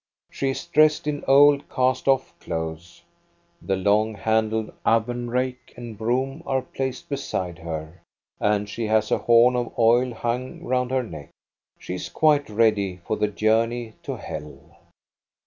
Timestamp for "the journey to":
13.15-14.15